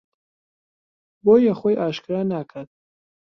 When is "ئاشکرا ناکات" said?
1.79-2.69